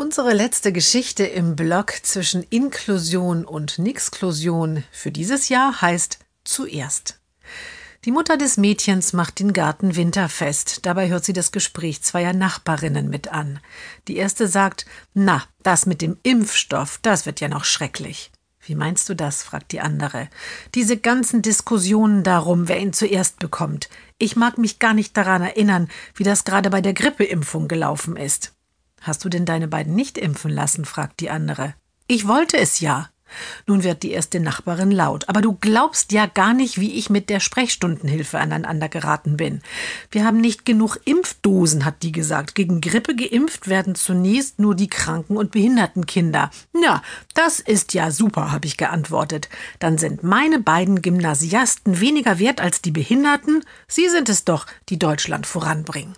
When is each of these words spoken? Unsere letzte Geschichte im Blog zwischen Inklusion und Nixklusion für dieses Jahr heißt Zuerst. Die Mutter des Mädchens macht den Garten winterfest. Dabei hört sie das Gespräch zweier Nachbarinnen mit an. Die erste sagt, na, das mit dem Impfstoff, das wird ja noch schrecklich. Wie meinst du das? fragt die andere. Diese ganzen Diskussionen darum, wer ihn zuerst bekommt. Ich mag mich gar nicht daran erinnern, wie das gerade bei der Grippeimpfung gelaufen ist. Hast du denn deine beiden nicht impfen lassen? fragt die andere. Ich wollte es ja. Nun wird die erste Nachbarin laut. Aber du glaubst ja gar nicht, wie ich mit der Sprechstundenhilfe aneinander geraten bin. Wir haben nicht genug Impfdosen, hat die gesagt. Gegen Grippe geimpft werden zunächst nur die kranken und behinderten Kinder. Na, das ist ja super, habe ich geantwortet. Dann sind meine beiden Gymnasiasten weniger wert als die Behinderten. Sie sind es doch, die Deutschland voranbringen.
Unsere 0.00 0.32
letzte 0.32 0.72
Geschichte 0.72 1.24
im 1.24 1.56
Blog 1.56 1.92
zwischen 2.04 2.44
Inklusion 2.44 3.44
und 3.44 3.80
Nixklusion 3.80 4.84
für 4.92 5.10
dieses 5.10 5.48
Jahr 5.48 5.82
heißt 5.82 6.20
Zuerst. 6.44 7.18
Die 8.04 8.12
Mutter 8.12 8.36
des 8.36 8.58
Mädchens 8.58 9.12
macht 9.12 9.40
den 9.40 9.52
Garten 9.52 9.96
winterfest. 9.96 10.86
Dabei 10.86 11.08
hört 11.08 11.24
sie 11.24 11.32
das 11.32 11.50
Gespräch 11.50 12.00
zweier 12.02 12.32
Nachbarinnen 12.32 13.10
mit 13.10 13.32
an. 13.32 13.58
Die 14.06 14.18
erste 14.18 14.46
sagt, 14.46 14.86
na, 15.14 15.42
das 15.64 15.84
mit 15.84 16.00
dem 16.00 16.16
Impfstoff, 16.22 17.00
das 17.02 17.26
wird 17.26 17.40
ja 17.40 17.48
noch 17.48 17.64
schrecklich. 17.64 18.30
Wie 18.60 18.76
meinst 18.76 19.08
du 19.08 19.14
das? 19.14 19.42
fragt 19.42 19.72
die 19.72 19.80
andere. 19.80 20.28
Diese 20.76 20.96
ganzen 20.96 21.42
Diskussionen 21.42 22.22
darum, 22.22 22.68
wer 22.68 22.78
ihn 22.78 22.92
zuerst 22.92 23.40
bekommt. 23.40 23.88
Ich 24.16 24.36
mag 24.36 24.58
mich 24.58 24.78
gar 24.78 24.94
nicht 24.94 25.16
daran 25.16 25.42
erinnern, 25.42 25.88
wie 26.14 26.22
das 26.22 26.44
gerade 26.44 26.70
bei 26.70 26.80
der 26.80 26.94
Grippeimpfung 26.94 27.66
gelaufen 27.66 28.16
ist. 28.16 28.52
Hast 29.00 29.24
du 29.24 29.28
denn 29.28 29.44
deine 29.44 29.68
beiden 29.68 29.94
nicht 29.94 30.18
impfen 30.18 30.50
lassen? 30.50 30.84
fragt 30.84 31.20
die 31.20 31.30
andere. 31.30 31.74
Ich 32.06 32.26
wollte 32.26 32.56
es 32.56 32.80
ja. 32.80 33.10
Nun 33.66 33.82
wird 33.82 34.02
die 34.02 34.12
erste 34.12 34.40
Nachbarin 34.40 34.90
laut. 34.90 35.28
Aber 35.28 35.40
du 35.40 35.52
glaubst 35.52 36.12
ja 36.12 36.26
gar 36.26 36.54
nicht, 36.54 36.80
wie 36.80 36.94
ich 36.94 37.10
mit 37.10 37.28
der 37.28 37.40
Sprechstundenhilfe 37.40 38.38
aneinander 38.38 38.88
geraten 38.88 39.36
bin. 39.36 39.60
Wir 40.10 40.24
haben 40.24 40.40
nicht 40.40 40.64
genug 40.64 40.98
Impfdosen, 41.04 41.84
hat 41.84 42.02
die 42.02 42.12
gesagt. 42.12 42.54
Gegen 42.54 42.80
Grippe 42.80 43.14
geimpft 43.14 43.68
werden 43.68 43.94
zunächst 43.94 44.58
nur 44.58 44.74
die 44.74 44.88
kranken 44.88 45.36
und 45.36 45.50
behinderten 45.50 46.06
Kinder. 46.06 46.50
Na, 46.72 47.02
das 47.34 47.60
ist 47.60 47.94
ja 47.94 48.10
super, 48.10 48.50
habe 48.50 48.66
ich 48.66 48.76
geantwortet. 48.76 49.48
Dann 49.78 49.98
sind 49.98 50.22
meine 50.22 50.58
beiden 50.58 51.02
Gymnasiasten 51.02 52.00
weniger 52.00 52.38
wert 52.38 52.60
als 52.60 52.82
die 52.82 52.92
Behinderten. 52.92 53.64
Sie 53.86 54.08
sind 54.08 54.28
es 54.28 54.44
doch, 54.44 54.66
die 54.88 54.98
Deutschland 54.98 55.46
voranbringen. 55.46 56.14